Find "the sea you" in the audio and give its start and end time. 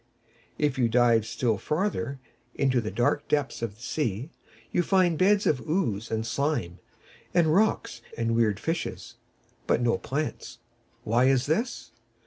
3.75-4.81